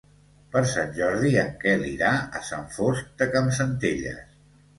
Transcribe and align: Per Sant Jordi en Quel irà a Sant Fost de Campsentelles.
Per 0.53 0.61
Sant 0.69 0.87
Jordi 0.95 1.29
en 1.41 1.51
Quel 1.63 1.85
irà 1.89 2.15
a 2.41 2.41
Sant 2.49 2.65
Fost 2.79 3.13
de 3.21 3.29
Campsentelles. 3.37 4.35